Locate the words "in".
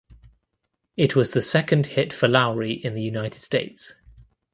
2.71-2.95